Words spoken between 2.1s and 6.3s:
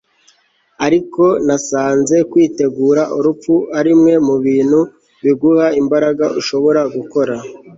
kwitegura urupfu arimwe mubintu biguha imbaraga